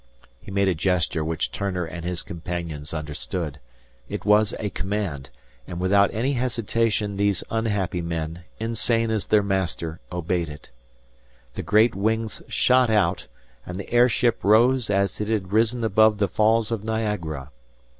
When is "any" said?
6.11-6.33